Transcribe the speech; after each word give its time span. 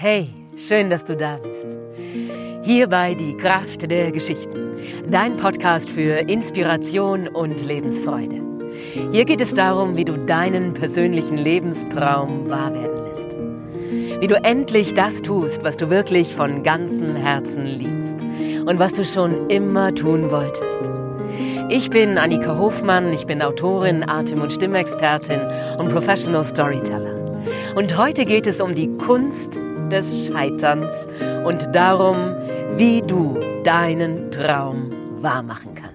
Hey, 0.00 0.28
schön, 0.56 0.90
dass 0.90 1.04
du 1.04 1.16
da 1.16 1.38
bist. 1.38 1.52
Hierbei 2.62 3.14
die 3.14 3.36
Kraft 3.36 3.90
der 3.90 4.12
Geschichten, 4.12 4.76
dein 5.10 5.36
Podcast 5.36 5.90
für 5.90 6.20
Inspiration 6.20 7.26
und 7.26 7.60
Lebensfreude. 7.60 8.40
Hier 9.10 9.24
geht 9.24 9.40
es 9.40 9.54
darum, 9.54 9.96
wie 9.96 10.04
du 10.04 10.16
deinen 10.16 10.72
persönlichen 10.72 11.36
Lebenstraum 11.36 12.48
wahr 12.48 12.72
werden 12.72 13.06
lässt. 13.08 14.20
Wie 14.20 14.28
du 14.28 14.36
endlich 14.36 14.94
das 14.94 15.20
tust, 15.20 15.64
was 15.64 15.76
du 15.76 15.90
wirklich 15.90 16.32
von 16.32 16.62
ganzem 16.62 17.16
Herzen 17.16 17.66
liebst 17.66 18.20
und 18.66 18.78
was 18.78 18.94
du 18.94 19.04
schon 19.04 19.50
immer 19.50 19.92
tun 19.92 20.30
wolltest. 20.30 20.92
Ich 21.70 21.90
bin 21.90 22.18
Annika 22.18 22.56
Hofmann, 22.56 23.12
ich 23.12 23.26
bin 23.26 23.42
Autorin, 23.42 24.08
Atem- 24.08 24.42
und 24.42 24.52
Stimmexpertin 24.52 25.40
und 25.76 25.90
Professional 25.90 26.44
Storyteller. 26.44 27.42
Und 27.74 27.96
heute 27.96 28.24
geht 28.24 28.46
es 28.46 28.60
um 28.60 28.76
die 28.76 28.96
Kunst 28.96 29.57
des 29.90 30.26
Scheiterns 30.26 30.86
und 31.44 31.74
darum, 31.74 32.16
wie 32.76 33.02
du 33.02 33.38
deinen 33.64 34.30
Traum 34.30 34.92
wahrmachen 35.22 35.74
kannst. 35.74 35.88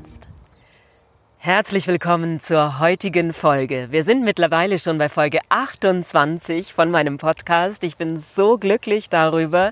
Herzlich 1.37 1.87
willkommen 1.87 2.39
zur 2.39 2.79
heutigen 2.79 3.33
Folge. 3.33 3.87
Wir 3.91 4.03
sind 4.03 4.23
mittlerweile 4.23 4.79
schon 4.79 4.97
bei 4.97 5.09
Folge 5.09 5.39
28 5.49 6.73
von 6.73 6.89
meinem 6.89 7.17
Podcast. 7.17 7.83
Ich 7.83 7.97
bin 7.97 8.23
so 8.35 8.57
glücklich 8.57 9.09
darüber. 9.09 9.71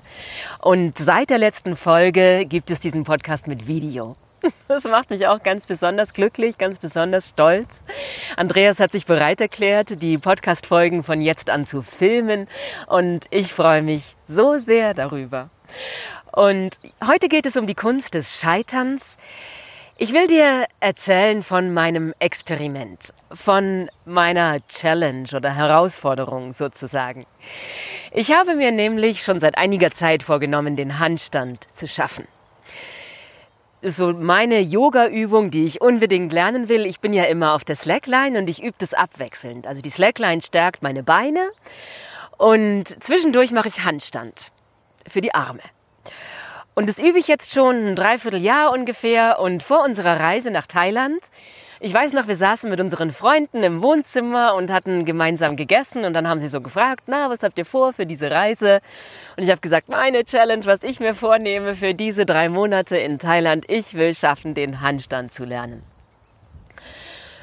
Und 0.60 0.98
seit 0.98 1.30
der 1.30 1.38
letzten 1.38 1.76
Folge 1.76 2.44
gibt 2.46 2.70
es 2.70 2.78
diesen 2.78 3.04
Podcast 3.04 3.46
mit 3.46 3.66
Video. 3.66 4.16
Das 4.68 4.84
macht 4.84 5.10
mich 5.10 5.26
auch 5.26 5.42
ganz 5.42 5.66
besonders 5.66 6.14
glücklich, 6.14 6.58
ganz 6.58 6.78
besonders 6.78 7.30
stolz. 7.30 7.82
Andreas 8.36 8.80
hat 8.80 8.92
sich 8.92 9.06
bereit 9.06 9.40
erklärt, 9.40 10.02
die 10.02 10.18
Podcast-Folgen 10.18 11.02
von 11.02 11.20
jetzt 11.20 11.50
an 11.50 11.66
zu 11.66 11.82
filmen 11.82 12.48
und 12.86 13.26
ich 13.30 13.52
freue 13.52 13.82
mich 13.82 14.16
so 14.28 14.58
sehr 14.58 14.94
darüber. 14.94 15.50
Und 16.32 16.78
heute 17.06 17.28
geht 17.28 17.46
es 17.46 17.56
um 17.56 17.66
die 17.66 17.74
Kunst 17.74 18.14
des 18.14 18.40
Scheiterns. 18.40 19.16
Ich 19.98 20.12
will 20.12 20.26
dir 20.26 20.66
erzählen 20.80 21.42
von 21.42 21.74
meinem 21.74 22.14
Experiment, 22.18 23.12
von 23.32 23.90
meiner 24.06 24.66
Challenge 24.68 25.28
oder 25.34 25.54
Herausforderung 25.54 26.54
sozusagen. 26.54 27.26
Ich 28.10 28.32
habe 28.32 28.54
mir 28.54 28.72
nämlich 28.72 29.22
schon 29.22 29.38
seit 29.38 29.58
einiger 29.58 29.92
Zeit 29.92 30.22
vorgenommen, 30.22 30.76
den 30.76 30.98
Handstand 30.98 31.66
zu 31.74 31.86
schaffen 31.86 32.26
so 33.82 34.12
meine 34.12 34.60
Yoga-Übung, 34.60 35.50
die 35.50 35.64
ich 35.64 35.80
unbedingt 35.80 36.32
lernen 36.32 36.68
will. 36.68 36.86
Ich 36.86 37.00
bin 37.00 37.12
ja 37.12 37.24
immer 37.24 37.54
auf 37.54 37.64
der 37.64 37.76
Slackline 37.76 38.38
und 38.38 38.48
ich 38.48 38.62
übe 38.62 38.76
das 38.78 38.94
abwechselnd. 38.94 39.66
Also 39.66 39.82
die 39.82 39.90
Slackline 39.90 40.42
stärkt 40.42 40.82
meine 40.82 41.02
Beine 41.02 41.48
und 42.38 42.84
zwischendurch 43.02 43.50
mache 43.50 43.68
ich 43.68 43.84
Handstand 43.84 44.50
für 45.08 45.20
die 45.20 45.34
Arme. 45.34 45.60
Und 46.74 46.88
das 46.88 46.98
übe 46.98 47.18
ich 47.18 47.28
jetzt 47.28 47.52
schon 47.52 47.88
ein 47.88 47.96
Dreivierteljahr 47.96 48.72
ungefähr 48.72 49.38
und 49.40 49.62
vor 49.62 49.82
unserer 49.84 50.18
Reise 50.18 50.50
nach 50.50 50.66
Thailand 50.66 51.20
ich 51.84 51.92
weiß 51.92 52.12
noch, 52.12 52.28
wir 52.28 52.36
saßen 52.36 52.70
mit 52.70 52.78
unseren 52.78 53.12
Freunden 53.12 53.64
im 53.64 53.82
Wohnzimmer 53.82 54.54
und 54.54 54.70
hatten 54.70 55.04
gemeinsam 55.04 55.56
gegessen 55.56 56.04
und 56.04 56.14
dann 56.14 56.28
haben 56.28 56.38
sie 56.38 56.46
so 56.46 56.60
gefragt, 56.60 57.04
na, 57.08 57.28
was 57.28 57.42
habt 57.42 57.58
ihr 57.58 57.66
vor 57.66 57.92
für 57.92 58.06
diese 58.06 58.30
Reise? 58.30 58.78
Und 59.36 59.42
ich 59.42 59.50
habe 59.50 59.60
gesagt, 59.60 59.88
meine 59.88 60.24
Challenge, 60.24 60.64
was 60.64 60.84
ich 60.84 61.00
mir 61.00 61.16
vornehme 61.16 61.74
für 61.74 61.92
diese 61.92 62.24
drei 62.24 62.48
Monate 62.48 62.96
in 62.98 63.18
Thailand, 63.18 63.64
ich 63.68 63.94
will 63.94 64.14
schaffen, 64.14 64.54
den 64.54 64.80
Handstand 64.80 65.32
zu 65.32 65.44
lernen. 65.44 65.82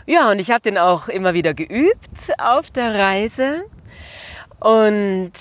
Ja, 0.05 0.31
und 0.31 0.39
ich 0.39 0.51
habe 0.51 0.61
den 0.61 0.77
auch 0.77 1.09
immer 1.09 1.33
wieder 1.33 1.53
geübt 1.53 2.31
auf 2.37 2.71
der 2.71 2.95
Reise. 2.95 3.61
Und 4.61 5.33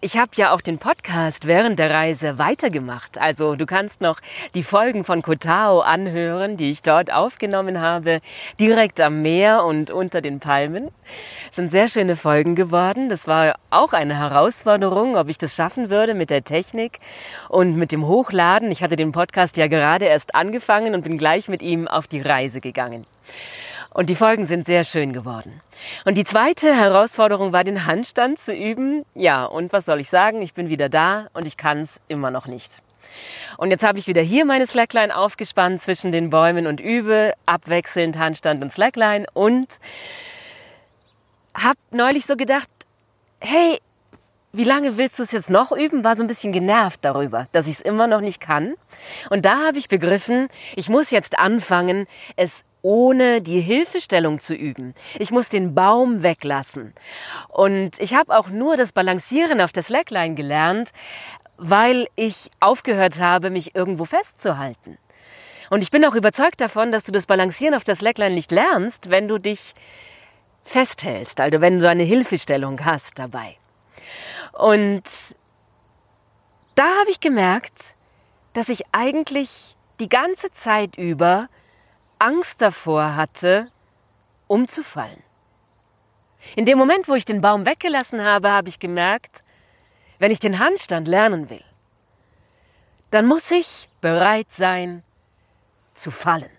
ich 0.00 0.16
habe 0.16 0.30
ja 0.36 0.52
auch 0.52 0.60
den 0.60 0.78
Podcast 0.78 1.46
während 1.46 1.78
der 1.78 1.90
Reise 1.90 2.38
weitergemacht. 2.38 3.18
Also 3.18 3.56
du 3.56 3.66
kannst 3.66 4.00
noch 4.00 4.20
die 4.54 4.62
Folgen 4.62 5.04
von 5.04 5.22
Kotao 5.22 5.80
anhören, 5.80 6.56
die 6.56 6.70
ich 6.70 6.82
dort 6.82 7.12
aufgenommen 7.12 7.80
habe, 7.80 8.20
direkt 8.60 9.00
am 9.00 9.22
Meer 9.22 9.64
und 9.64 9.90
unter 9.90 10.20
den 10.20 10.38
Palmen. 10.38 10.88
Es 11.50 11.56
sind 11.56 11.72
sehr 11.72 11.88
schöne 11.88 12.14
Folgen 12.14 12.54
geworden. 12.54 13.08
Das 13.08 13.26
war 13.26 13.56
auch 13.70 13.92
eine 13.92 14.16
Herausforderung, 14.16 15.16
ob 15.16 15.28
ich 15.28 15.38
das 15.38 15.56
schaffen 15.56 15.90
würde 15.90 16.14
mit 16.14 16.30
der 16.30 16.44
Technik 16.44 17.00
und 17.48 17.76
mit 17.76 17.90
dem 17.90 18.06
Hochladen. 18.06 18.70
Ich 18.70 18.82
hatte 18.84 18.96
den 18.96 19.10
Podcast 19.10 19.56
ja 19.56 19.66
gerade 19.66 20.04
erst 20.04 20.36
angefangen 20.36 20.94
und 20.94 21.02
bin 21.02 21.18
gleich 21.18 21.48
mit 21.48 21.60
ihm 21.60 21.88
auf 21.88 22.06
die 22.06 22.20
Reise 22.20 22.60
gegangen. 22.60 23.04
Und 23.98 24.06
die 24.06 24.14
Folgen 24.14 24.46
sind 24.46 24.64
sehr 24.64 24.84
schön 24.84 25.12
geworden. 25.12 25.60
Und 26.04 26.14
die 26.14 26.22
zweite 26.22 26.72
Herausforderung 26.72 27.52
war, 27.52 27.64
den 27.64 27.84
Handstand 27.84 28.38
zu 28.38 28.54
üben. 28.54 29.04
Ja, 29.16 29.44
und 29.44 29.72
was 29.72 29.86
soll 29.86 29.98
ich 29.98 30.08
sagen? 30.08 30.40
Ich 30.40 30.54
bin 30.54 30.68
wieder 30.68 30.88
da 30.88 31.26
und 31.34 31.48
ich 31.48 31.56
kann 31.56 31.78
es 31.78 31.98
immer 32.06 32.30
noch 32.30 32.46
nicht. 32.46 32.80
Und 33.56 33.72
jetzt 33.72 33.82
habe 33.82 33.98
ich 33.98 34.06
wieder 34.06 34.22
hier 34.22 34.44
meine 34.44 34.68
Slackline 34.68 35.16
aufgespannt 35.16 35.82
zwischen 35.82 36.12
den 36.12 36.30
Bäumen 36.30 36.68
und 36.68 36.78
übe 36.78 37.32
abwechselnd 37.44 38.16
Handstand 38.16 38.62
und 38.62 38.72
Slackline 38.72 39.26
und 39.34 39.66
habe 41.56 41.80
neulich 41.90 42.24
so 42.24 42.36
gedacht, 42.36 42.68
hey, 43.40 43.80
wie 44.52 44.62
lange 44.62 44.96
willst 44.96 45.18
du 45.18 45.24
es 45.24 45.32
jetzt 45.32 45.50
noch 45.50 45.72
üben? 45.72 46.04
War 46.04 46.14
so 46.14 46.22
ein 46.22 46.28
bisschen 46.28 46.52
genervt 46.52 47.00
darüber, 47.02 47.48
dass 47.50 47.66
ich 47.66 47.74
es 47.74 47.80
immer 47.80 48.06
noch 48.06 48.20
nicht 48.20 48.40
kann. 48.40 48.74
Und 49.28 49.44
da 49.44 49.66
habe 49.66 49.78
ich 49.78 49.88
begriffen, 49.88 50.48
ich 50.76 50.88
muss 50.88 51.10
jetzt 51.10 51.36
anfangen, 51.40 52.06
es 52.36 52.62
ohne 52.82 53.40
die 53.40 53.60
Hilfestellung 53.60 54.40
zu 54.40 54.54
üben. 54.54 54.94
Ich 55.18 55.30
muss 55.30 55.48
den 55.48 55.74
Baum 55.74 56.22
weglassen. 56.22 56.94
Und 57.48 57.98
ich 58.00 58.14
habe 58.14 58.36
auch 58.36 58.48
nur 58.48 58.76
das 58.76 58.92
Balancieren 58.92 59.60
auf 59.60 59.72
der 59.72 59.82
Slackline 59.82 60.34
gelernt, 60.34 60.90
weil 61.56 62.08
ich 62.16 62.50
aufgehört 62.60 63.18
habe, 63.18 63.50
mich 63.50 63.74
irgendwo 63.74 64.04
festzuhalten. 64.04 64.96
Und 65.70 65.82
ich 65.82 65.90
bin 65.90 66.04
auch 66.04 66.14
überzeugt 66.14 66.60
davon, 66.60 66.92
dass 66.92 67.04
du 67.04 67.12
das 67.12 67.26
Balancieren 67.26 67.74
auf 67.74 67.84
der 67.84 67.96
Slackline 67.96 68.34
nicht 68.34 68.50
lernst, 68.50 69.10
wenn 69.10 69.28
du 69.28 69.38
dich 69.38 69.74
festhältst, 70.64 71.40
also 71.40 71.60
wenn 71.60 71.80
du 71.80 71.88
eine 71.88 72.04
Hilfestellung 72.04 72.84
hast 72.84 73.18
dabei. 73.18 73.56
Und 74.52 75.02
da 76.74 76.84
habe 77.00 77.10
ich 77.10 77.20
gemerkt, 77.20 77.94
dass 78.54 78.68
ich 78.68 78.82
eigentlich 78.92 79.74
die 79.98 80.08
ganze 80.08 80.52
Zeit 80.52 80.96
über 80.96 81.48
Angst 82.18 82.60
davor 82.62 83.16
hatte, 83.16 83.68
umzufallen. 84.46 85.22
In 86.56 86.66
dem 86.66 86.78
Moment, 86.78 87.08
wo 87.08 87.14
ich 87.14 87.24
den 87.24 87.40
Baum 87.40 87.66
weggelassen 87.66 88.22
habe, 88.22 88.50
habe 88.50 88.68
ich 88.68 88.78
gemerkt, 88.78 89.42
wenn 90.18 90.30
ich 90.30 90.40
den 90.40 90.58
Handstand 90.58 91.06
lernen 91.06 91.50
will, 91.50 91.64
dann 93.10 93.26
muss 93.26 93.50
ich 93.50 93.88
bereit 94.00 94.50
sein 94.50 95.02
zu 95.94 96.10
fallen. 96.10 96.50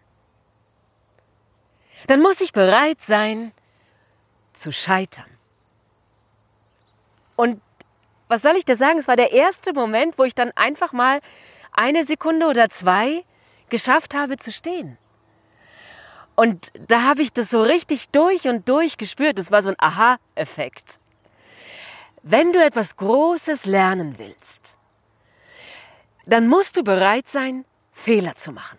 Dann 2.07 2.21
muss 2.21 2.41
ich 2.41 2.53
bereit 2.53 3.01
sein 3.01 3.51
zu 4.53 4.71
scheitern. 4.71 5.29
Und 7.35 7.61
was 8.27 8.41
soll 8.41 8.55
ich 8.57 8.65
dir 8.65 8.77
sagen? 8.77 8.99
Es 8.99 9.07
war 9.07 9.15
der 9.15 9.31
erste 9.31 9.73
Moment, 9.73 10.17
wo 10.17 10.23
ich 10.23 10.35
dann 10.35 10.51
einfach 10.51 10.91
mal 10.91 11.21
eine 11.71 12.05
Sekunde 12.05 12.47
oder 12.47 12.69
zwei 12.69 13.23
geschafft 13.69 14.13
habe 14.13 14.37
zu 14.37 14.51
stehen. 14.51 14.97
Und 16.39 16.71
da 16.87 17.01
habe 17.01 17.21
ich 17.21 17.33
das 17.33 17.49
so 17.49 17.61
richtig 17.61 18.11
durch 18.11 18.47
und 18.47 18.69
durch 18.69 18.97
gespürt. 18.97 19.37
Das 19.37 19.51
war 19.51 19.61
so 19.61 19.71
ein 19.71 19.75
Aha-Effekt. 19.77 20.97
Wenn 22.23 22.53
du 22.53 22.63
etwas 22.63 22.95
Großes 22.95 23.65
lernen 23.65 24.15
willst, 24.19 24.73
dann 26.25 26.47
musst 26.47 26.77
du 26.77 26.83
bereit 26.85 27.27
sein, 27.27 27.65
Fehler 27.93 28.37
zu 28.37 28.53
machen. 28.53 28.77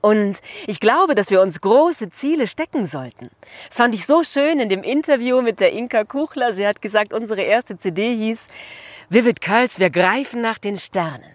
Und 0.00 0.40
ich 0.68 0.78
glaube, 0.78 1.16
dass 1.16 1.30
wir 1.30 1.40
uns 1.40 1.60
große 1.60 2.10
Ziele 2.10 2.46
stecken 2.46 2.86
sollten. 2.86 3.28
Das 3.66 3.78
fand 3.78 3.92
ich 3.92 4.06
so 4.06 4.22
schön 4.22 4.60
in 4.60 4.68
dem 4.68 4.84
Interview 4.84 5.42
mit 5.42 5.58
der 5.58 5.72
Inka 5.72 6.04
Kuchler. 6.04 6.52
Sie 6.52 6.64
hat 6.64 6.80
gesagt, 6.80 7.12
unsere 7.12 7.42
erste 7.42 7.80
CD 7.80 8.14
hieß 8.14 8.46
Vivid 9.08 9.40
Curls, 9.40 9.80
wir 9.80 9.90
greifen 9.90 10.40
nach 10.40 10.58
den 10.58 10.78
Sternen. 10.78 11.34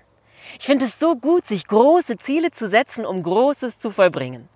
Ich 0.57 0.65
finde 0.65 0.85
es 0.85 0.97
so 0.97 1.17
gut, 1.17 1.45
sich 1.45 1.67
große 1.67 2.17
Ziele 2.19 2.51
zu 2.51 2.69
setzen, 2.69 3.05
um 3.05 3.21
Großes 3.21 3.79
zu 3.79 3.91
vollbringen. 3.91 4.47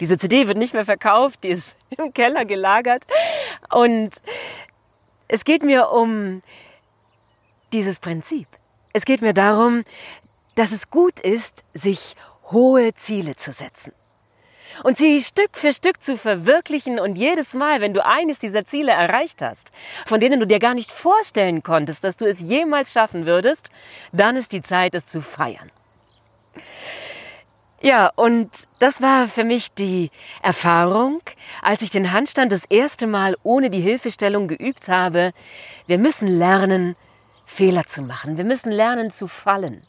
Diese 0.00 0.18
CD 0.18 0.48
wird 0.48 0.58
nicht 0.58 0.74
mehr 0.74 0.84
verkauft, 0.84 1.40
die 1.42 1.48
ist 1.48 1.76
im 1.98 2.12
Keller 2.12 2.44
gelagert. 2.44 3.02
Und 3.70 4.10
es 5.28 5.44
geht 5.44 5.62
mir 5.62 5.90
um 5.90 6.42
dieses 7.72 8.00
Prinzip. 8.00 8.46
Es 8.92 9.04
geht 9.04 9.22
mir 9.22 9.34
darum, 9.34 9.84
dass 10.56 10.72
es 10.72 10.90
gut 10.90 11.20
ist, 11.20 11.62
sich 11.74 12.16
hohe 12.50 12.92
Ziele 12.94 13.36
zu 13.36 13.52
setzen 13.52 13.92
und 14.82 14.96
sie 14.96 15.22
Stück 15.22 15.56
für 15.56 15.72
Stück 15.72 16.02
zu 16.02 16.16
verwirklichen 16.16 16.98
und 16.98 17.16
jedes 17.16 17.54
Mal, 17.54 17.80
wenn 17.80 17.94
du 17.94 18.04
eines 18.04 18.38
dieser 18.38 18.64
Ziele 18.64 18.92
erreicht 18.92 19.42
hast, 19.42 19.72
von 20.06 20.20
denen 20.20 20.40
du 20.40 20.46
dir 20.46 20.58
gar 20.58 20.74
nicht 20.74 20.92
vorstellen 20.92 21.62
konntest, 21.62 22.04
dass 22.04 22.16
du 22.16 22.26
es 22.26 22.40
jemals 22.40 22.92
schaffen 22.92 23.26
würdest, 23.26 23.70
dann 24.12 24.36
ist 24.36 24.52
die 24.52 24.62
Zeit, 24.62 24.94
es 24.94 25.06
zu 25.06 25.20
feiern. 25.20 25.70
Ja, 27.82 28.10
und 28.14 28.50
das 28.78 29.00
war 29.00 29.26
für 29.26 29.44
mich 29.44 29.72
die 29.72 30.10
Erfahrung, 30.42 31.22
als 31.62 31.80
ich 31.80 31.88
den 31.88 32.12
Handstand 32.12 32.52
das 32.52 32.66
erste 32.66 33.06
Mal 33.06 33.36
ohne 33.42 33.70
die 33.70 33.80
Hilfestellung 33.80 34.48
geübt 34.48 34.88
habe. 34.88 35.32
Wir 35.86 35.96
müssen 35.96 36.28
lernen, 36.28 36.94
Fehler 37.46 37.86
zu 37.86 38.02
machen. 38.02 38.36
Wir 38.36 38.44
müssen 38.44 38.70
lernen 38.70 39.10
zu 39.10 39.28
fallen, 39.28 39.82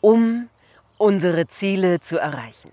um 0.00 0.48
unsere 0.96 1.48
Ziele 1.48 1.98
zu 1.98 2.16
erreichen. 2.18 2.70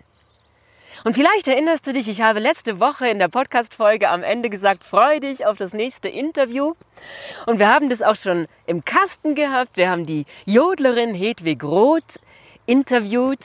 Und 1.03 1.15
vielleicht 1.15 1.47
erinnerst 1.47 1.87
du 1.87 1.93
dich, 1.93 2.07
ich 2.07 2.21
habe 2.21 2.39
letzte 2.39 2.79
Woche 2.79 3.07
in 3.07 3.17
der 3.17 3.27
Podcast-Folge 3.27 4.07
am 4.07 4.21
Ende 4.21 4.51
gesagt, 4.51 4.83
freu 4.83 5.19
dich 5.19 5.47
auf 5.47 5.57
das 5.57 5.73
nächste 5.73 6.09
Interview. 6.09 6.75
Und 7.47 7.57
wir 7.57 7.69
haben 7.69 7.89
das 7.89 8.03
auch 8.03 8.15
schon 8.15 8.47
im 8.67 8.85
Kasten 8.85 9.33
gehabt. 9.33 9.77
Wir 9.77 9.89
haben 9.89 10.05
die 10.05 10.27
Jodlerin 10.45 11.15
Hedwig 11.15 11.63
Roth 11.63 12.19
interviewt 12.65 13.39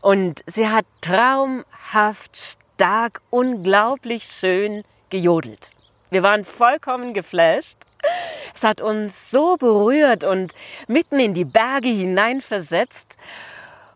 und 0.00 0.42
sie 0.46 0.68
hat 0.68 0.86
traumhaft, 1.00 2.56
stark, 2.74 3.20
unglaublich 3.30 4.24
schön 4.24 4.84
gejodelt. 5.10 5.70
Wir 6.10 6.22
waren 6.22 6.44
vollkommen 6.44 7.14
geflasht. 7.14 7.76
Es 8.54 8.62
hat 8.62 8.80
uns 8.80 9.30
so 9.30 9.56
berührt 9.56 10.24
und 10.24 10.52
mitten 10.88 11.20
in 11.20 11.34
die 11.34 11.44
Berge 11.44 11.88
hineinversetzt. 11.88 13.16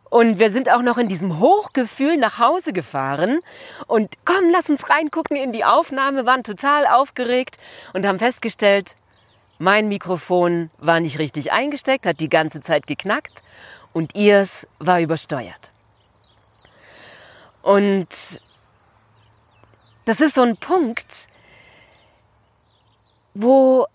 Und 0.09 0.39
wir 0.39 0.51
sind 0.51 0.71
auch 0.71 0.83
noch 0.83 0.99
in 0.99 1.09
diesem 1.09 1.41
Hochgefühl 1.41 2.17
nach 2.17 2.39
Hause 2.39 2.73
gefahren. 2.73 3.41
Und 3.87 4.15
komm, 4.25 4.51
lass 4.53 4.69
uns 4.69 4.89
reingucken 4.89 5.37
in 5.37 5.53
die 5.53 5.65
Aufnahme, 5.65 6.27
waren 6.27 6.45
total 6.45 6.87
aufgeregt 6.87 7.59
und 7.93 8.07
haben 8.07 8.19
festgestellt, 8.19 8.95
mein 9.59 9.89
Mikrofon 9.89 10.71
war 10.79 11.01
nicht 11.01 11.19
richtig 11.19 11.53
eingesteckt, 11.53 12.07
hat 12.07 12.21
die 12.21 12.29
ganze 12.29 12.61
Zeit 12.61 12.87
geknackt 12.87 13.43
und 13.97 14.15
ihrs 14.15 14.67
war 14.79 15.01
übersteuert. 15.01 15.71
Und 17.63 18.09
das 20.05 20.21
ist 20.21 20.35
so 20.35 20.43
ein 20.43 20.59
Punkt, 20.59 21.29
wo 23.33 23.87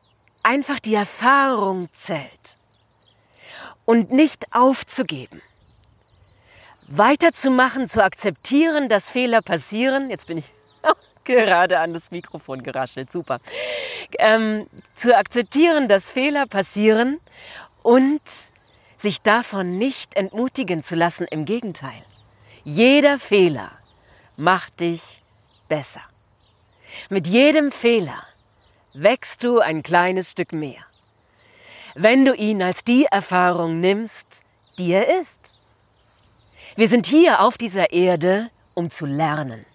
einfach 0.42 0.80
die 0.80 0.95
Erfahrung 0.95 1.88
zählt 1.94 2.57
und 3.86 4.12
nicht 4.12 4.56
aufzugeben. 4.56 5.39
Weiterzumachen, 6.88 7.88
zu 7.88 8.04
akzeptieren, 8.04 8.89
dass 8.89 9.07
Fehler 9.07 9.44
passieren. 9.44 10.09
Jetzt 10.09 10.25
bin 10.25 10.39
ich 10.39 10.45
gerade 11.25 11.77
an 11.77 11.94
das 11.94 12.09
Mikrofon 12.09 12.63
geraschelt, 12.63 13.12
super. 13.12 13.39
Ähm, 14.18 14.65
zu 14.95 15.15
akzeptieren, 15.15 15.88
dass 15.88 16.09
Fehler 16.09 16.47
passieren 16.47 17.19
und 17.83 18.19
sich 19.01 19.21
davon 19.21 19.77
nicht 19.77 20.15
entmutigen 20.15 20.83
zu 20.83 20.95
lassen. 20.95 21.27
Im 21.30 21.45
Gegenteil, 21.45 22.03
jeder 22.63 23.19
Fehler 23.19 23.71
macht 24.38 24.80
dich 24.80 25.21
besser. 25.68 26.01
Mit 27.09 27.27
jedem 27.27 27.71
Fehler 27.71 28.24
wächst 28.94 29.44
du 29.44 29.59
ein 29.59 29.83
kleines 29.83 30.31
Stück 30.31 30.53
mehr, 30.53 30.83
wenn 31.95 32.25
du 32.25 32.33
ihn 32.33 32.62
als 32.62 32.83
die 32.83 33.06
Erfahrung 33.06 33.80
nimmst, 33.80 34.44
die 34.77 34.92
er 34.92 35.19
ist. 35.21 35.54
Wir 36.75 36.88
sind 36.88 37.06
hier 37.06 37.42
auf 37.42 37.57
dieser 37.57 37.92
Erde, 37.92 38.50
um 38.74 38.92
zu 38.92 39.06
lernen, 39.06 39.65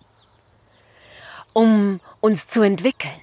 um 1.52 2.00
uns 2.20 2.48
zu 2.48 2.62
entwickeln. 2.62 3.20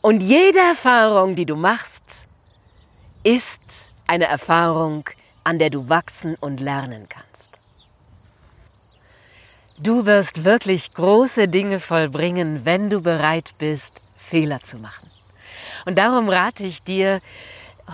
Und 0.00 0.20
jede 0.20 0.58
Erfahrung, 0.58 1.34
die 1.34 1.46
du 1.46 1.56
machst, 1.56 2.28
ist 3.22 3.90
eine 4.06 4.26
Erfahrung, 4.26 5.08
an 5.44 5.58
der 5.58 5.70
du 5.70 5.88
wachsen 5.88 6.34
und 6.36 6.60
lernen 6.60 7.06
kannst. 7.08 7.60
Du 9.78 10.06
wirst 10.06 10.44
wirklich 10.44 10.94
große 10.94 11.48
Dinge 11.48 11.80
vollbringen, 11.80 12.64
wenn 12.64 12.90
du 12.90 13.00
bereit 13.00 13.54
bist, 13.58 14.02
Fehler 14.18 14.60
zu 14.60 14.78
machen. 14.78 15.10
Und 15.84 15.98
darum 15.98 16.28
rate 16.28 16.64
ich 16.64 16.82
dir 16.82 17.20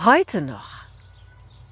heute 0.05 0.41
noch, 0.41 0.83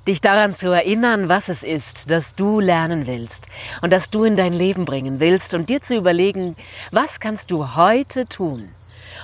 dich 0.08 0.20
daran 0.20 0.56
zu 0.56 0.72
erinnern, 0.72 1.30
was 1.30 1.48
es 1.48 1.62
ist, 1.62 2.10
dass 2.10 2.36
du 2.36 2.60
lernen 2.60 3.06
willst 3.06 3.48
und 3.82 3.92
dass 3.92 4.10
du 4.10 4.24
in 4.24 4.36
dein 4.36 4.54
Leben 4.54 4.86
bringen 4.86 5.20
willst 5.20 5.54
und 5.54 5.70
dir 5.70 5.82
zu 5.82 5.96
überlegen, 5.96 6.56
was 6.92 7.20
kannst 7.20 7.52
du 7.52 7.76
heute 7.76 8.26
tun, 8.28 8.70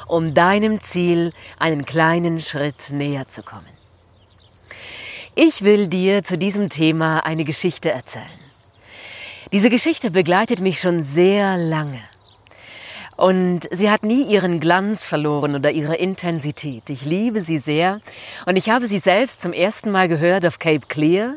um 0.08 0.36
deinem 0.36 0.82
Ziel 0.82 1.34
einen 1.58 1.86
kleinen 1.86 2.42
Schritt 2.42 2.92
näher 2.92 3.28
zu 3.28 3.42
kommen. 3.42 3.75
Ich 5.38 5.64
will 5.64 5.90
dir 5.90 6.24
zu 6.24 6.38
diesem 6.38 6.70
Thema 6.70 7.26
eine 7.26 7.44
Geschichte 7.44 7.92
erzählen. 7.92 8.26
Diese 9.52 9.70
Geschichte 9.70 10.10
begleitet 10.10 10.62
mich 10.62 10.80
schon 10.80 11.04
sehr 11.04 11.58
lange. 11.58 12.00
Und 13.18 13.68
sie 13.70 13.92
hat 13.92 14.04
nie 14.04 14.24
ihren 14.24 14.62
Glanz 14.62 15.04
verloren 15.04 15.54
oder 15.54 15.72
ihre 15.72 15.98
Intensität. 15.98 16.90
Ich 16.90 17.04
liebe 17.04 17.42
sie 17.42 17.58
sehr. 17.58 18.00
Und 18.46 18.56
ich 18.56 18.70
habe 18.70 18.88
sie 18.88 19.00
selbst 19.00 19.42
zum 19.42 19.52
ersten 19.52 19.92
Mal 19.92 20.08
gehört 20.08 20.46
auf 20.46 20.58
Cape 20.58 20.88
Clear 20.88 21.34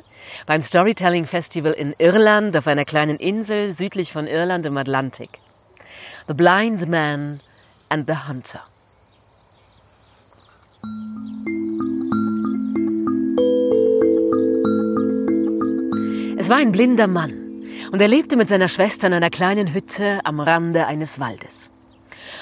beim 0.47 0.61
Storytelling 0.61 1.27
Festival 1.27 1.73
in 1.73 1.93
Irland 1.99 2.56
auf 2.56 2.69
einer 2.69 2.85
kleinen 2.85 3.17
Insel 3.17 3.73
südlich 3.73 4.12
von 4.12 4.29
Irland 4.29 4.65
im 4.65 4.79
Atlantik. 4.79 5.41
The 6.29 6.35
Blind 6.35 6.89
Man 6.89 7.41
and 7.89 8.06
the 8.06 8.29
Hunter. 8.29 8.62
Es 16.49 16.50
war 16.50 16.61
ein 16.61 16.73
blinder 16.73 17.09
Mann 17.09 17.35
und 17.93 18.00
er 18.00 18.09
lebte 18.09 18.35
mit 18.35 18.49
seiner 18.49 18.69
Schwester 18.69 19.09
in 19.09 19.12
einer 19.12 19.29
kleinen 19.29 19.75
Hütte 19.75 20.21
am 20.25 20.41
Rande 20.41 20.87
eines 20.87 21.21
Waldes. 21.21 21.69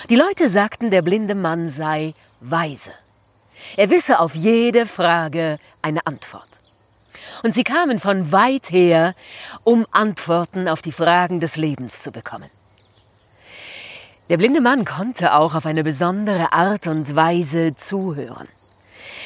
Die 0.08 0.14
Leute 0.14 0.48
sagten, 0.48 0.92
der 0.92 1.02
blinde 1.02 1.34
Mann 1.34 1.68
sei 1.68 2.14
weise. 2.40 2.92
Er 3.76 3.90
wisse 3.90 4.20
auf 4.20 4.36
jede 4.36 4.86
Frage 4.86 5.58
eine 5.82 6.06
Antwort. 6.06 6.46
Und 7.42 7.52
sie 7.52 7.64
kamen 7.64 7.98
von 7.98 8.30
weit 8.30 8.70
her, 8.70 9.12
um 9.64 9.84
Antworten 9.90 10.68
auf 10.68 10.82
die 10.82 10.92
Fragen 10.92 11.40
des 11.40 11.56
Lebens 11.56 12.04
zu 12.04 12.12
bekommen. 12.12 12.48
Der 14.28 14.36
blinde 14.36 14.60
Mann 14.60 14.84
konnte 14.84 15.34
auch 15.34 15.56
auf 15.56 15.66
eine 15.66 15.82
besondere 15.82 16.52
Art 16.52 16.86
und 16.86 17.16
Weise 17.16 17.74
zuhören. 17.74 18.46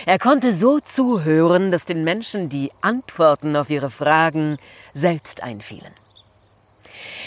Er 0.07 0.19
konnte 0.19 0.53
so 0.55 0.81
zuhören, 0.81 1.71
dass 1.71 1.85
den 1.85 2.05
Menschen 2.05 2.49
die 2.49 2.71
Antworten 2.81 3.57
auf 3.57 3.71
ihre 3.71 3.91
Fragen 3.91 4.59
selbst 4.95 5.43
einfielen. 5.43 5.93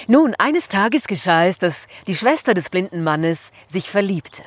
Nun, 0.08 0.36
eines 0.38 0.68
Tages 0.68 1.08
geschah 1.08 1.46
es, 1.46 1.60
dass 1.60 1.88
die 2.08 2.16
Schwester 2.16 2.54
des 2.54 2.70
blinden 2.70 3.04
Mannes 3.04 3.52
sich 3.68 3.90
verliebte. 3.90 4.44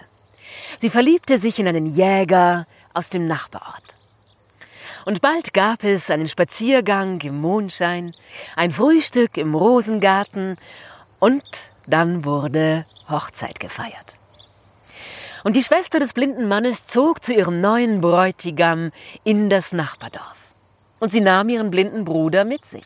Sie 0.78 0.90
verliebte 0.90 1.38
sich 1.38 1.58
in 1.58 1.68
einen 1.68 1.86
Jäger 1.86 2.66
aus 2.92 3.08
dem 3.08 3.26
Nachbarort. 3.26 3.82
Und 5.04 5.22
bald 5.22 5.54
gab 5.54 5.84
es 5.84 6.10
einen 6.10 6.28
Spaziergang 6.28 7.20
im 7.20 7.40
Mondschein, 7.40 8.12
ein 8.56 8.72
Frühstück 8.72 9.36
im 9.36 9.54
Rosengarten 9.54 10.58
und 11.20 11.44
dann 11.86 12.24
wurde 12.24 12.84
Hochzeit 13.08 13.60
gefeiert. 13.60 14.15
Und 15.46 15.54
die 15.54 15.62
Schwester 15.62 16.00
des 16.00 16.12
blinden 16.12 16.48
Mannes 16.48 16.88
zog 16.88 17.22
zu 17.22 17.32
ihrem 17.32 17.60
neuen 17.60 18.00
Bräutigam 18.00 18.90
in 19.22 19.48
das 19.48 19.72
Nachbardorf. 19.72 20.34
Und 20.98 21.12
sie 21.12 21.20
nahm 21.20 21.48
ihren 21.48 21.70
blinden 21.70 22.04
Bruder 22.04 22.44
mit 22.44 22.64
sich. 22.66 22.84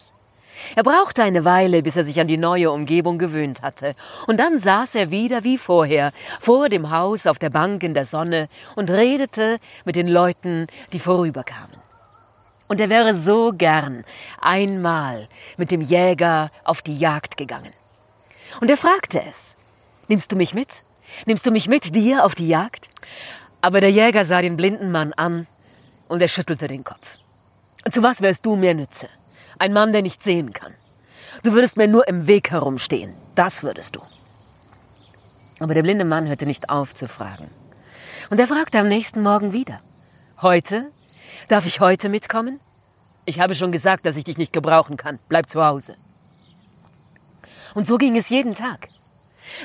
Er 0.77 0.83
brauchte 0.83 1.23
eine 1.23 1.47
Weile, 1.47 1.83
bis 1.83 1.97
er 1.97 2.05
sich 2.05 2.21
an 2.21 2.29
die 2.29 2.37
neue 2.37 2.71
Umgebung 2.71 3.17
gewöhnt 3.17 3.63
hatte. 3.63 3.95
Und 4.27 4.37
dann 4.37 4.59
saß 4.59 4.95
er 4.97 5.11
wieder 5.11 5.43
wie 5.43 5.57
vorher 5.57 6.13
vor 6.39 6.69
dem 6.69 6.91
Haus 6.91 7.27
auf 7.27 7.39
der 7.39 7.49
Bank 7.49 7.83
in 7.83 7.95
der 7.95 8.05
Sonne 8.05 8.51
und 8.77 8.91
redete 8.91 9.59
mit 9.87 9.97
den 9.97 10.09
Leuten, 10.09 10.67
die 10.93 11.01
vorüberkamen. 11.01 11.79
Und 12.69 12.79
er 12.79 12.91
wäre 12.91 13.17
so 13.17 13.53
gern 13.57 14.05
einmal 14.43 15.29
mit 15.57 15.71
dem 15.71 15.81
Jäger 15.81 16.51
auf 16.65 16.83
die 16.83 16.99
Jagd 16.99 17.39
gegangen. 17.39 17.73
Und 18.61 18.69
er 18.69 18.77
fragte 18.77 19.23
es, 19.23 19.57
Nimmst 20.09 20.31
du 20.31 20.37
mich 20.37 20.53
mit? 20.53 20.83
Nimmst 21.27 21.47
du 21.47 21.51
mich 21.51 21.69
mit 21.69 21.95
dir 21.95 22.25
auf 22.25 22.35
die 22.35 22.49
Jagd? 22.49 22.89
Aber 23.61 23.81
der 23.81 23.91
Jäger 23.91 24.25
sah 24.25 24.41
den 24.41 24.57
blinden 24.57 24.91
Mann 24.91 25.13
an 25.13 25.47
und 26.09 26.23
er 26.23 26.29
schüttelte 26.29 26.69
den 26.69 26.85
Kopf. 26.85 27.17
Zu 27.91 28.03
was 28.03 28.21
wärst 28.21 28.47
du 28.47 28.57
mir 28.57 28.75
Nütze? 28.75 29.09
Ein 29.59 29.73
Mann, 29.73 29.93
der 29.93 30.03
nicht 30.03 30.23
sehen 30.23 30.53
kann. 30.53 30.73
Du 31.43 31.53
würdest 31.53 31.77
mir 31.77 31.89
nur 31.89 32.07
im 32.09 32.27
Weg 32.27 32.51
herumstehen. 32.51 33.15
Das 33.35 33.63
würdest 33.63 33.97
du. 33.97 34.01
Aber 35.59 35.75
der 35.75 35.83
blinde 35.83 36.05
Mann 36.05 36.29
hörte 36.29 36.47
nicht 36.47 36.71
auf 36.71 36.95
zu 36.95 37.09
fragen. 37.09 37.51
Und 38.31 38.41
er 38.41 38.49
fragte 38.49 38.79
am 38.79 38.89
nächsten 38.89 39.23
Morgen 39.23 39.53
wieder. 39.53 39.81
Heute? 40.41 40.91
Darf 41.49 41.67
ich 41.67 41.81
heute 41.81 42.09
mitkommen? 42.09 42.61
Ich 43.27 43.41
habe 43.41 43.55
schon 43.55 43.73
gesagt, 43.73 44.07
dass 44.07 44.17
ich 44.17 44.25
dich 44.25 44.39
nicht 44.39 44.53
gebrauchen 44.53 44.97
kann. 44.97 45.19
Bleib 45.29 45.49
zu 45.49 45.65
Hause. 45.65 45.97
Und 47.75 47.87
so 47.87 47.99
ging 47.99 48.17
es 48.17 48.29
jeden 48.29 48.55
Tag. 48.55 48.89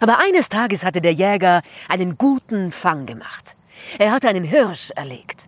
Aber 0.01 0.19
eines 0.19 0.49
Tages 0.49 0.83
hatte 0.83 1.01
der 1.01 1.13
Jäger 1.13 1.61
einen 1.87 2.17
guten 2.17 2.71
Fang 2.71 3.05
gemacht. 3.05 3.55
Er 3.97 4.11
hatte 4.11 4.27
einen 4.27 4.43
Hirsch 4.43 4.91
erlegt. 4.91 5.43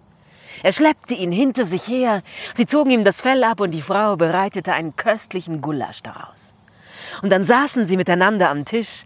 Er 0.64 0.72
schleppte 0.72 1.14
ihn 1.14 1.32
hinter 1.32 1.66
sich 1.66 1.88
her, 1.88 2.24
sie 2.56 2.66
zogen 2.66 2.92
ihm 2.92 3.04
das 3.04 3.22
Fell 3.22 3.44
ab 3.44 3.60
und 3.60 3.72
die 3.72 3.82
Frau 3.82 4.16
bereitete 4.16 4.74
einen 4.74 4.96
köstlichen 4.96 5.62
Gulasch 5.62 6.02
daraus. 6.02 6.54
Und 7.22 7.30
dann 7.32 7.44
saßen 7.44 7.86
sie 7.86 7.98
miteinander 7.98 8.50
am 8.50 8.66
Tisch 8.66 9.06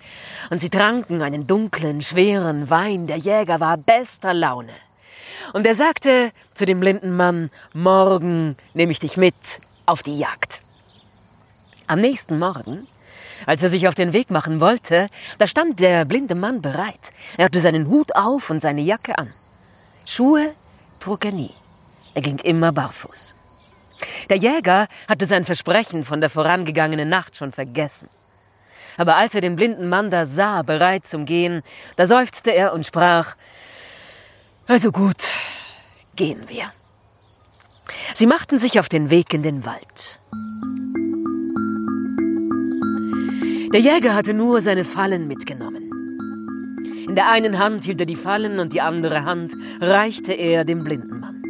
und 0.50 0.60
sie 0.60 0.70
tranken 0.70 1.22
einen 1.22 1.48
dunklen, 1.48 2.02
schweren 2.02 2.70
Wein. 2.70 3.08
Der 3.08 3.18
Jäger 3.18 3.60
war 3.60 3.78
bester 3.78 4.34
Laune. 4.34 4.74
Und 5.54 5.66
er 5.66 5.76
sagte 5.76 6.32
zu 6.54 6.66
dem 6.66 6.80
blinden 6.80 7.16
Mann, 7.16 7.50
morgen 7.74 8.56
nehme 8.74 8.92
ich 8.92 9.00
dich 9.00 9.18
mit 9.18 9.36
auf 9.86 10.04
die 10.04 10.18
Jagd. 10.18 10.62
Am 11.88 12.00
nächsten 12.00 12.40
Morgen, 12.40 12.88
als 13.46 13.64
er 13.64 13.70
sich 13.70 13.88
auf 13.88 13.96
den 13.96 14.14
Weg 14.14 14.30
machen 14.30 14.60
wollte, 14.60 15.10
da 15.38 15.48
stand 15.48 15.80
der 15.80 16.06
blinde 16.06 16.36
Mann 16.36 16.62
bereit. 16.62 17.12
Er 17.38 17.46
hatte 17.46 17.60
seinen 17.60 17.88
Hut 17.88 18.16
auf 18.16 18.50
und 18.50 18.62
seine 18.62 18.82
Jacke 18.82 19.18
an. 19.18 19.34
Schuhe 20.06 20.52
trug 21.00 21.26
er 21.26 21.32
nie. 21.32 21.52
Er 22.14 22.22
ging 22.22 22.40
immer 22.40 22.72
barfuß. 22.72 23.36
Der 24.30 24.38
Jäger 24.38 24.88
hatte 25.08 25.26
sein 25.26 25.46
Versprechen 25.46 26.06
von 26.06 26.22
der 26.22 26.30
vorangegangenen 26.30 27.10
Nacht 27.10 27.36
schon 27.36 27.52
vergessen. 27.52 28.10
Aber 28.98 29.16
als 29.16 29.36
er 29.36 29.42
den 29.42 29.56
blinden 29.56 29.88
Mann 29.90 30.12
da 30.12 30.26
sah, 30.26 30.64
bereit 30.64 31.08
zum 31.08 31.26
Gehen, 31.26 31.64
da 31.96 32.06
seufzte 32.06 32.52
er 32.52 32.74
und 32.74 32.86
sprach, 32.86 33.36
Also 34.68 34.92
gut, 34.92 35.34
gehen 36.16 36.44
wir. 36.48 36.72
Sie 38.16 38.28
machten 38.28 38.60
sich 38.60 38.80
auf 38.80 38.90
den 38.90 39.10
Weg 39.10 39.34
in 39.34 39.44
den 39.44 39.66
Wald. 39.66 40.20
Der 43.74 43.80
Jäger 43.80 44.14
hatte 44.14 44.34
nur 44.34 44.60
seine 44.60 44.84
Fallen 44.84 45.30
mitgenommen. 45.30 45.90
In 47.08 47.16
der 47.16 47.30
einen 47.30 47.58
Hand 47.58 47.86
hielt 47.86 48.02
er 48.02 48.06
die 48.06 48.18
Fallen 48.18 48.60
und 48.60 48.74
die 48.74 48.82
andere 48.82 49.24
Hand 49.24 49.54
reichte 49.80 50.34
er 50.34 50.66
dem 50.66 50.84
blinden 50.84 51.22
Mann. 51.22 51.42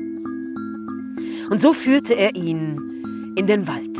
Und 1.50 1.60
so 1.60 1.74
führte 1.74 2.13
er 2.13 2.36
ihn 2.36 3.34
in 3.36 3.48
den 3.48 3.68
Wald. 3.68 3.98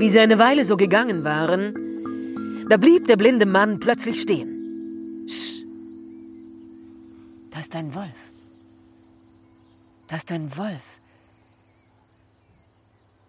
Wie 0.00 0.08
sie 0.08 0.18
eine 0.18 0.38
Weile 0.38 0.64
so 0.64 0.78
gegangen 0.78 1.24
waren, 1.24 1.74
da 2.70 2.78
blieb 2.78 3.06
der 3.06 3.16
blinde 3.16 3.44
Mann 3.44 3.80
plötzlich 3.80 4.22
stehen. 4.22 5.28
Sch, 5.28 5.60
da 7.52 7.60
ist 7.60 7.76
ein 7.76 7.94
Wolf. 7.94 8.16
Da 10.08 10.16
ist 10.16 10.32
ein 10.32 10.56
Wolf. 10.56 11.03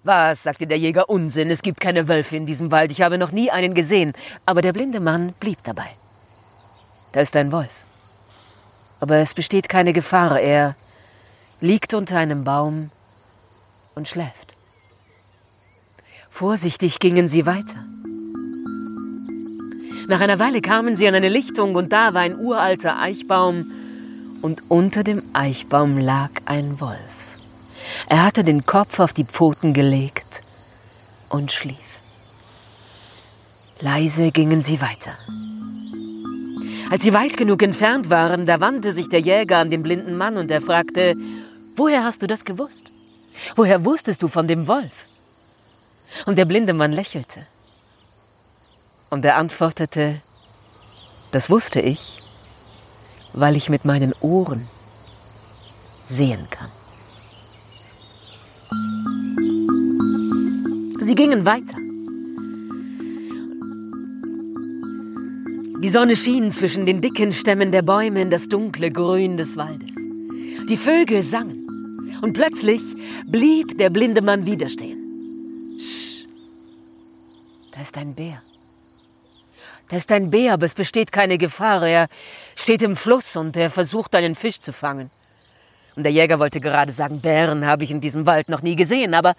Was, 0.05 0.43
sagte 0.43 0.67
der 0.67 0.77
Jäger, 0.77 1.09
Unsinn, 1.09 1.49
es 1.49 1.63
gibt 1.63 1.79
keine 1.79 2.07
Wölfe 2.07 2.37
in 2.37 2.45
diesem 2.45 2.69
Wald, 2.69 2.91
ich 2.91 3.01
habe 3.01 3.17
noch 3.17 3.31
nie 3.31 3.49
einen 3.49 3.73
gesehen. 3.73 4.13
Aber 4.45 4.61
der 4.61 4.71
blinde 4.71 4.99
Mann 4.99 5.33
blieb 5.39 5.57
dabei. 5.63 5.89
Da 7.11 7.21
ist 7.21 7.35
ein 7.35 7.51
Wolf. 7.51 7.71
Aber 8.99 9.15
es 9.17 9.33
besteht 9.33 9.67
keine 9.67 9.93
Gefahr, 9.93 10.39
er 10.39 10.75
liegt 11.59 11.95
unter 11.95 12.17
einem 12.17 12.43
Baum 12.43 12.91
und 13.95 14.07
schläft. 14.07 14.53
Vorsichtig 16.29 16.99
gingen 16.99 17.27
sie 17.27 17.47
weiter. 17.47 17.83
Nach 20.07 20.21
einer 20.21 20.37
Weile 20.37 20.61
kamen 20.61 20.95
sie 20.95 21.07
an 21.07 21.15
eine 21.15 21.29
Lichtung 21.29 21.73
und 21.73 21.91
da 21.91 22.13
war 22.13 22.21
ein 22.21 22.37
uralter 22.37 22.99
Eichbaum 22.99 23.71
und 24.43 24.69
unter 24.69 25.03
dem 25.03 25.23
Eichbaum 25.33 25.97
lag 25.97 26.29
ein 26.45 26.79
Wolf. 26.79 27.14
Er 28.07 28.23
hatte 28.23 28.43
den 28.43 28.65
Kopf 28.65 28.99
auf 28.99 29.13
die 29.13 29.25
Pfoten 29.25 29.73
gelegt 29.73 30.43
und 31.29 31.51
schlief. 31.51 31.77
Leise 33.79 34.31
gingen 34.31 34.61
sie 34.61 34.79
weiter. 34.79 35.17
Als 36.91 37.01
sie 37.01 37.13
weit 37.13 37.35
genug 37.35 37.63
entfernt 37.63 38.09
waren, 38.09 38.45
da 38.45 38.59
wandte 38.59 38.91
sich 38.91 39.09
der 39.09 39.19
Jäger 39.19 39.57
an 39.57 39.71
den 39.71 39.81
blinden 39.81 40.15
Mann 40.15 40.37
und 40.37 40.51
er 40.51 40.61
fragte, 40.61 41.15
woher 41.75 42.03
hast 42.03 42.21
du 42.21 42.27
das 42.27 42.45
gewusst? 42.45 42.91
Woher 43.55 43.83
wusstest 43.83 44.21
du 44.21 44.27
von 44.27 44.47
dem 44.47 44.67
Wolf? 44.67 45.07
Und 46.25 46.37
der 46.37 46.45
blinde 46.45 46.73
Mann 46.73 46.93
lächelte. 46.93 47.45
Und 49.09 49.25
er 49.25 49.35
antwortete, 49.35 50.21
das 51.31 51.49
wusste 51.49 51.81
ich, 51.81 52.21
weil 53.33 53.55
ich 53.55 53.69
mit 53.69 53.83
meinen 53.83 54.13
Ohren 54.21 54.67
sehen 56.05 56.47
kann. 56.49 56.69
Sie 61.05 61.13
gingen 61.13 61.45
weiter. 61.45 61.77
Die 65.83 65.89
Sonne 65.89 66.15
schien 66.15 66.49
zwischen 66.51 66.87
den 66.87 66.99
dicken 66.99 67.31
Stämmen 67.31 67.71
der 67.71 67.83
Bäume 67.83 68.23
in 68.23 68.31
das 68.31 68.49
dunkle 68.49 68.89
Grün 68.89 69.37
des 69.37 69.55
Waldes. 69.55 69.93
Die 70.67 70.77
Vögel 70.77 71.21
sangen 71.21 72.17
und 72.23 72.33
plötzlich 72.33 72.81
blieb 73.27 73.77
der 73.77 73.91
blinde 73.91 74.23
Mann 74.23 74.47
wieder 74.47 74.67
stehen. 74.67 75.77
Sch, 75.79 76.25
da 77.71 77.81
ist 77.81 77.95
ein 77.99 78.15
Bär. 78.15 78.41
Da 79.89 79.97
ist 79.97 80.11
ein 80.11 80.31
Bär, 80.31 80.53
aber 80.53 80.65
es 80.65 80.73
besteht 80.73 81.11
keine 81.11 81.37
Gefahr. 81.37 81.85
Er 81.87 82.07
steht 82.55 82.81
im 82.81 82.95
Fluss 82.95 83.35
und 83.35 83.55
er 83.55 83.69
versucht, 83.69 84.15
einen 84.15 84.33
Fisch 84.33 84.59
zu 84.59 84.73
fangen. 84.73 85.11
Und 85.95 86.01
der 86.01 86.11
Jäger 86.11 86.39
wollte 86.39 86.59
gerade 86.59 86.91
sagen, 86.91 87.21
Bären 87.21 87.63
habe 87.63 87.83
ich 87.83 87.91
in 87.91 88.01
diesem 88.01 88.25
Wald 88.25 88.49
noch 88.49 88.63
nie 88.63 88.75
gesehen, 88.75 89.13
aber 89.13 89.35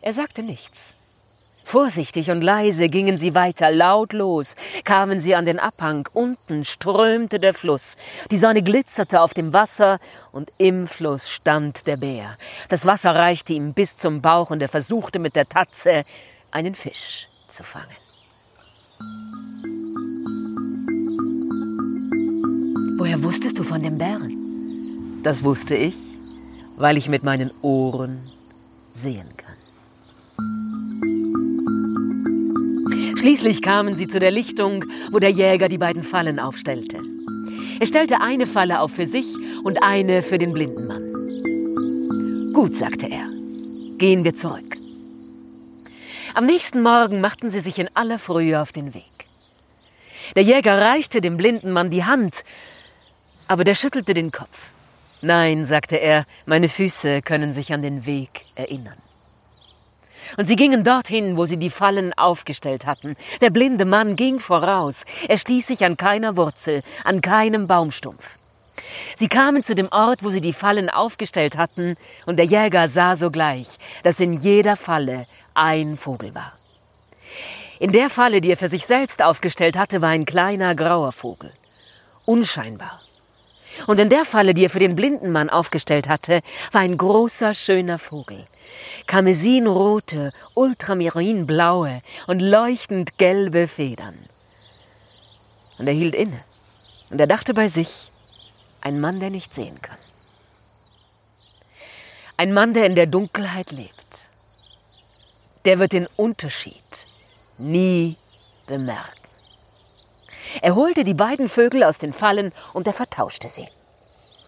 er 0.00 0.14
sagte 0.14 0.42
nichts. 0.42 0.93
Vorsichtig 1.64 2.30
und 2.30 2.42
leise 2.42 2.88
gingen 2.88 3.16
sie 3.16 3.34
weiter, 3.34 3.70
lautlos 3.70 4.54
kamen 4.84 5.18
sie 5.18 5.34
an 5.34 5.46
den 5.46 5.58
Abhang. 5.58 6.06
Unten 6.12 6.64
strömte 6.64 7.40
der 7.40 7.54
Fluss. 7.54 7.96
Die 8.30 8.36
Sonne 8.36 8.62
glitzerte 8.62 9.20
auf 9.22 9.34
dem 9.34 9.52
Wasser 9.52 9.98
und 10.30 10.52
im 10.58 10.86
Fluss 10.86 11.30
stand 11.30 11.86
der 11.86 11.96
Bär. 11.96 12.36
Das 12.68 12.86
Wasser 12.86 13.14
reichte 13.14 13.54
ihm 13.54 13.72
bis 13.72 13.96
zum 13.96 14.20
Bauch 14.20 14.50
und 14.50 14.60
er 14.60 14.68
versuchte 14.68 15.18
mit 15.18 15.34
der 15.34 15.48
Tatze 15.48 16.04
einen 16.50 16.74
Fisch 16.74 17.28
zu 17.48 17.64
fangen. 17.64 17.86
Woher 22.98 23.22
wusstest 23.22 23.58
du 23.58 23.64
von 23.64 23.82
dem 23.82 23.98
Bären? 23.98 25.20
Das 25.22 25.42
wusste 25.42 25.74
ich, 25.74 25.96
weil 26.76 26.96
ich 26.96 27.08
mit 27.08 27.22
meinen 27.22 27.50
Ohren 27.62 28.20
sehen 28.92 29.28
kann. 29.36 29.43
Schließlich 33.24 33.62
kamen 33.62 33.96
sie 33.96 34.06
zu 34.06 34.20
der 34.20 34.30
Lichtung, 34.30 34.84
wo 35.10 35.18
der 35.18 35.30
Jäger 35.30 35.70
die 35.70 35.78
beiden 35.78 36.02
Fallen 36.02 36.38
aufstellte. 36.38 36.98
Er 37.80 37.86
stellte 37.86 38.20
eine 38.20 38.46
Falle 38.46 38.80
auf 38.80 38.90
für 38.90 39.06
sich 39.06 39.24
und 39.62 39.82
eine 39.82 40.22
für 40.22 40.36
den 40.36 40.52
blinden 40.52 40.86
Mann. 40.86 42.52
Gut, 42.52 42.76
sagte 42.76 43.06
er, 43.06 43.26
gehen 43.96 44.24
wir 44.24 44.34
zurück. 44.34 44.76
Am 46.34 46.44
nächsten 46.44 46.82
Morgen 46.82 47.22
machten 47.22 47.48
sie 47.48 47.60
sich 47.60 47.78
in 47.78 47.88
aller 47.94 48.18
Frühe 48.18 48.60
auf 48.60 48.72
den 48.72 48.92
Weg. 48.92 49.26
Der 50.36 50.42
Jäger 50.42 50.78
reichte 50.78 51.22
dem 51.22 51.38
blinden 51.38 51.72
Mann 51.72 51.88
die 51.88 52.04
Hand, 52.04 52.44
aber 53.48 53.64
der 53.64 53.74
schüttelte 53.74 54.12
den 54.12 54.32
Kopf. 54.32 54.66
Nein, 55.22 55.64
sagte 55.64 55.96
er, 55.96 56.26
meine 56.44 56.68
Füße 56.68 57.22
können 57.22 57.54
sich 57.54 57.72
an 57.72 57.80
den 57.80 58.04
Weg 58.04 58.44
erinnern. 58.54 58.98
Und 60.36 60.46
sie 60.46 60.56
gingen 60.56 60.84
dorthin, 60.84 61.36
wo 61.36 61.46
sie 61.46 61.56
die 61.56 61.70
Fallen 61.70 62.12
aufgestellt 62.12 62.86
hatten. 62.86 63.16
Der 63.40 63.50
blinde 63.50 63.84
Mann 63.84 64.16
ging 64.16 64.40
voraus. 64.40 65.04
Er 65.28 65.38
stieß 65.38 65.66
sich 65.66 65.84
an 65.84 65.96
keiner 65.96 66.36
Wurzel, 66.36 66.82
an 67.04 67.20
keinem 67.20 67.66
Baumstumpf. 67.66 68.36
Sie 69.16 69.28
kamen 69.28 69.62
zu 69.62 69.74
dem 69.74 69.88
Ort, 69.90 70.22
wo 70.22 70.30
sie 70.30 70.40
die 70.40 70.52
Fallen 70.52 70.90
aufgestellt 70.90 71.56
hatten, 71.56 71.96
und 72.26 72.36
der 72.36 72.44
Jäger 72.44 72.88
sah 72.88 73.16
sogleich, 73.16 73.78
dass 74.02 74.20
in 74.20 74.32
jeder 74.32 74.76
Falle 74.76 75.26
ein 75.54 75.96
Vogel 75.96 76.34
war. 76.34 76.52
In 77.78 77.92
der 77.92 78.10
Falle, 78.10 78.40
die 78.40 78.50
er 78.50 78.56
für 78.56 78.68
sich 78.68 78.86
selbst 78.86 79.22
aufgestellt 79.22 79.76
hatte, 79.76 80.00
war 80.00 80.10
ein 80.10 80.26
kleiner 80.26 80.74
grauer 80.74 81.12
Vogel. 81.12 81.52
Unscheinbar. 82.24 83.00
Und 83.86 83.98
in 83.98 84.08
der 84.08 84.24
Falle, 84.24 84.54
die 84.54 84.64
er 84.64 84.70
für 84.70 84.78
den 84.78 84.94
blinden 84.94 85.32
Mann 85.32 85.50
aufgestellt 85.50 86.08
hatte, 86.08 86.40
war 86.70 86.80
ein 86.80 86.96
großer, 86.96 87.54
schöner 87.54 87.98
Vogel 87.98 88.46
karmesinrote, 89.06 90.32
ultramarinblaue 90.54 92.02
und 92.26 92.40
leuchtend 92.40 93.18
gelbe 93.18 93.68
Federn. 93.68 94.18
Und 95.78 95.86
er 95.86 95.94
hielt 95.94 96.14
inne 96.14 96.40
und 97.10 97.20
er 97.20 97.26
dachte 97.26 97.54
bei 97.54 97.68
sich, 97.68 98.10
ein 98.80 99.00
Mann, 99.00 99.20
der 99.20 99.30
nicht 99.30 99.54
sehen 99.54 99.80
kann. 99.80 99.98
Ein 102.36 102.52
Mann, 102.52 102.74
der 102.74 102.86
in 102.86 102.94
der 102.94 103.06
Dunkelheit 103.06 103.70
lebt. 103.70 103.92
Der 105.64 105.78
wird 105.78 105.92
den 105.92 106.08
Unterschied 106.16 106.74
nie 107.58 108.16
bemerken. 108.66 109.28
Er 110.60 110.74
holte 110.74 111.04
die 111.04 111.14
beiden 111.14 111.48
Vögel 111.48 111.84
aus 111.84 111.98
den 111.98 112.12
Fallen 112.12 112.52
und 112.72 112.86
er 112.86 112.92
vertauschte 112.92 113.48
sie. 113.48 113.68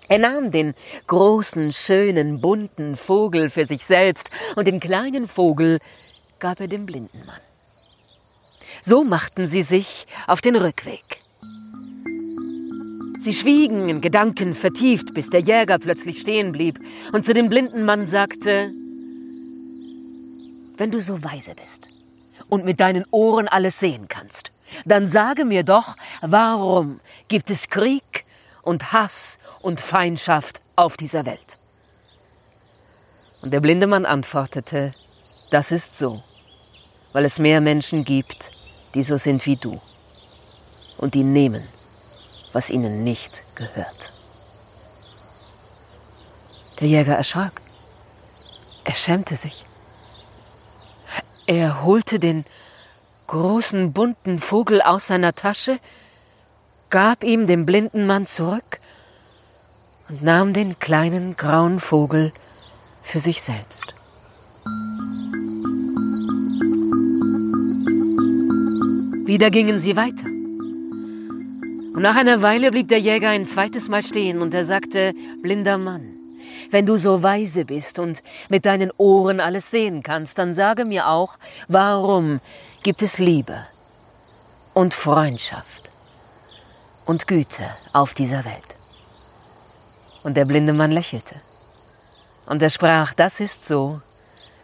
Er 0.09 0.19
nahm 0.19 0.51
den 0.53 0.75
großen, 1.09 1.73
schönen, 1.73 2.41
bunten 2.41 2.97
Vogel 2.97 3.51
für 3.51 3.65
sich 3.65 3.85
selbst 3.85 4.31
und 4.55 4.67
den 4.67 4.79
kleinen 4.79 5.27
Vogel 5.27 5.81
gab 6.39 6.61
er 6.61 6.69
dem 6.69 6.87
blinden 6.87 7.27
Mann. 7.27 7.41
So 8.83 9.03
machten 9.03 9.49
sie 9.49 9.63
sich 9.63 10.07
auf 10.29 10.41
den 10.41 10.55
Rückweg. 10.55 11.21
Sie 13.19 13.33
schwiegen 13.33 13.89
in 13.89 14.01
Gedanken 14.01 14.55
vertieft, 14.55 15.13
bis 15.13 15.31
der 15.31 15.41
Jäger 15.41 15.79
plötzlich 15.81 16.21
stehen 16.21 16.53
blieb 16.53 16.79
und 17.13 17.25
zu 17.25 17.35
dem 17.35 17.49
blinden 17.49 17.85
Mann 17.85 18.07
sagte, 18.07 18.71
wenn 20.77 20.93
du 20.93 21.01
so 21.01 21.25
weise 21.25 21.55
bist 21.61 21.89
und 22.49 22.65
mit 22.65 22.79
deinen 22.79 23.05
Ohren 23.11 23.49
alles 23.49 23.81
sehen 23.81 24.07
kannst, 24.09 24.53
dann 24.85 25.09
sage 25.09 25.45
mir 25.45 25.65
doch, 25.65 25.97
warum 26.21 27.01
gibt 27.27 27.51
es 27.51 27.69
Krieg 27.69 28.26
und 28.67 28.93
Hass 28.93 29.39
und 29.63 29.81
Feindschaft 29.81 30.61
auf 30.75 30.97
dieser 30.97 31.25
Welt. 31.25 31.57
Und 33.41 33.53
der 33.53 33.61
blinde 33.61 33.87
Mann 33.87 34.05
antwortete, 34.05 34.93
das 35.51 35.71
ist 35.71 35.97
so, 35.97 36.21
weil 37.13 37.25
es 37.25 37.39
mehr 37.39 37.61
Menschen 37.61 38.05
gibt, 38.05 38.51
die 38.95 39.05
so 39.05 39.19
sind 39.19 39.47
wie 39.47 39.55
du 39.55 39.81
und 40.99 41.15
die 41.15 41.23
nehmen, 41.23 41.65
was 42.53 42.71
ihnen 42.71 43.05
nicht 43.05 43.45
gehört. 43.55 44.13
Der 46.81 46.89
Jäger 46.89 47.15
erschrak. 47.15 47.63
Er 48.85 48.95
schämte 48.95 49.37
sich. 49.37 49.65
Er 51.47 51.85
holte 51.85 52.19
den 52.19 52.45
großen 53.29 53.93
bunten 53.93 54.41
Vogel 54.41 54.83
aus 54.83 55.07
seiner 55.07 55.35
Tasche, 55.35 55.79
gab 56.91 57.25
ihm 57.25 57.47
den 57.47 57.67
blinden 57.67 58.07
Mann 58.07 58.27
zurück 58.27 58.81
und 60.09 60.23
nahm 60.23 60.53
den 60.53 60.79
kleinen 60.79 61.37
grauen 61.37 61.81
Vogel 61.81 62.33
für 63.03 63.21
sich 63.21 63.43
selbst. 63.43 63.95
Wieder 69.27 69.51
gingen 69.51 69.77
sie 69.77 69.97
weiter. 69.97 70.27
Und 71.95 72.03
nach 72.03 72.17
einer 72.17 72.43
Weile 72.43 72.71
blieb 72.71 72.89
der 72.89 73.01
Jäger 73.01 73.31
ein 73.31 73.47
zweites 73.47 73.89
Mal 73.89 74.03
stehen 74.03 74.41
und 74.41 74.55
er 74.55 74.65
sagte, 74.65 75.15
blinder 75.43 75.79
Mann, 75.79 76.03
wenn 76.71 76.87
du 76.87 76.97
so 76.97 77.23
weise 77.23 77.65
bist 77.65 77.99
und 77.99 78.23
mit 78.49 78.67
deinen 78.67 78.93
Ohren 78.99 79.41
alles 79.41 79.71
sehen 79.71 80.03
kannst, 80.03 80.39
dann 80.39 80.53
sage 80.53 80.85
mir 80.85 81.09
auch, 81.09 81.39
warum 81.69 82.41
gibt 82.83 83.03
es 83.03 83.19
Liebe 83.19 83.67
und 84.75 84.95
Freundschaft 84.95 85.86
und 87.07 87.27
Güte 87.27 87.71
auf 87.93 88.15
dieser 88.15 88.45
Welt. 88.45 88.77
Und 90.23 90.37
der 90.37 90.45
blinde 90.45 90.73
Mann 90.73 90.91
lächelte. 90.91 91.37
Und 92.47 92.63
er 92.63 92.71
sprach, 92.71 93.15
das 93.15 93.41
ist 93.41 93.65
so, 93.65 94.01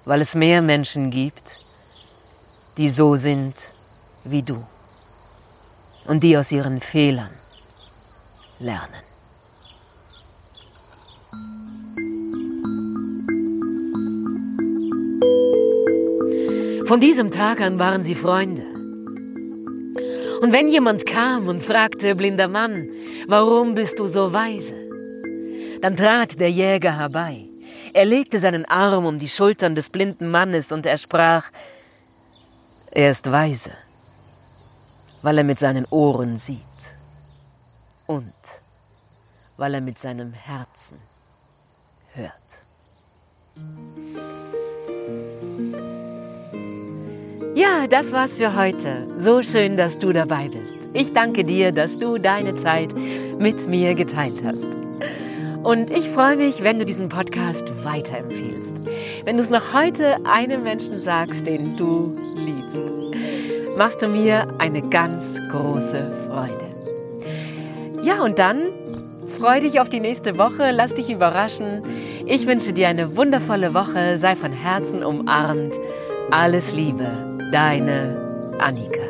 weil 0.04 0.20
es 0.20 0.34
mehr 0.34 0.61
Menschen 0.61 1.11
gibt, 1.11 1.58
die 2.76 2.90
so 2.90 3.16
sind 3.16 3.54
wie 4.25 4.42
du 4.42 4.64
und 6.06 6.22
die 6.22 6.37
aus 6.37 6.50
ihren 6.52 6.80
Fehlern 6.80 7.30
lernen. 8.58 9.02
Von 16.87 17.00
diesem 17.00 17.30
Tag 17.30 17.61
an 17.61 17.78
waren 17.78 18.02
sie 18.02 18.14
Freunde. 18.14 18.72
Und 20.42 20.52
wenn 20.52 20.68
jemand 20.68 21.06
kam 21.06 21.49
und 21.49 21.62
fragte, 21.62 22.14
blinder 22.14 22.49
Mann, 22.49 22.88
warum 23.28 23.75
bist 23.75 23.99
du 23.99 24.06
so 24.06 24.32
weise? 24.32 24.75
Dann 25.80 25.96
trat 25.96 26.38
der 26.38 26.50
Jäger 26.50 26.99
herbei. 26.99 27.46
Er 27.94 28.04
legte 28.04 28.38
seinen 28.38 28.64
Arm 28.66 29.06
um 29.06 29.18
die 29.18 29.28
Schultern 29.28 29.75
des 29.75 29.88
blinden 29.88 30.30
Mannes 30.30 30.72
und 30.72 30.84
er 30.84 30.99
sprach, 30.99 31.44
er 32.90 33.11
ist 33.11 33.30
weise 33.30 33.70
weil 35.22 35.38
er 35.38 35.44
mit 35.44 35.58
seinen 35.58 35.87
Ohren 35.87 36.37
sieht 36.37 36.61
und 38.06 38.32
weil 39.56 39.75
er 39.75 39.80
mit 39.80 39.99
seinem 39.99 40.32
Herzen 40.32 40.99
hört. 42.14 42.32
Ja, 47.62 47.87
das 47.87 48.11
war's 48.11 48.35
für 48.35 48.57
heute. 48.57 49.07
So 49.21 49.40
schön, 49.45 49.76
dass 49.76 49.97
du 49.97 50.12
dabei 50.12 50.49
bist. 50.49 50.88
Ich 50.95 51.12
danke 51.12 51.45
dir, 51.45 51.71
dass 51.71 51.97
du 51.97 52.19
deine 52.19 52.57
Zeit 52.57 52.90
mit 53.38 53.69
mir 53.69 53.95
geteilt 53.95 54.42
hast. 54.45 54.66
Und 55.62 55.92
ich 55.92 56.09
freue 56.11 56.35
mich, 56.35 56.64
wenn 56.64 56.81
du 56.81 56.85
diesen 56.85 57.09
Podcast 57.09 57.62
weiterempfiehlst. 57.85 58.81
Wenn 59.23 59.37
du 59.37 59.45
es 59.45 59.49
noch 59.49 59.73
heute 59.73 60.17
einem 60.26 60.65
Menschen 60.65 60.99
sagst, 60.99 61.47
den 61.47 61.76
du 61.76 62.19
liebst 62.34 63.76
machst 63.76 64.02
du 64.02 64.08
mir 64.08 64.49
eine 64.58 64.82
ganz 64.82 65.25
große 65.52 66.26
Freude. 66.26 68.02
Ja, 68.02 68.25
und 68.25 68.41
dann 68.41 68.63
freu 69.39 69.60
dich 69.60 69.78
auf 69.78 69.89
die 69.89 70.00
nächste 70.00 70.36
Woche, 70.36 70.73
lass 70.73 70.95
dich 70.95 71.08
überraschen. 71.08 71.84
Ich 72.26 72.45
wünsche 72.49 72.73
dir 72.73 72.89
eine 72.89 73.17
wundervolle 73.17 73.73
Woche, 73.73 74.19
sei 74.19 74.34
von 74.34 74.52
Herzen 74.52 75.04
umarmt. 75.04 75.75
Alles 76.32 76.73
Liebe, 76.73 77.31
deine 77.52 78.17
Annika. 78.58 79.02